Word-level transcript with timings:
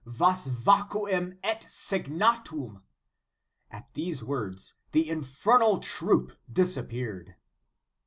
vas 0.03 0.47
vacuum 0.47 1.37
et 1.43 1.63
signa 1.69 2.41
tumf 2.43 2.81
At 3.69 3.93
those 3.93 4.23
words, 4.23 4.79
the 4.93 5.07
infernal 5.07 5.77
troop 5.79 6.35
disappeared. 6.51 7.35